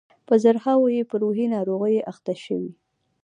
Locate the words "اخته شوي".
2.11-2.71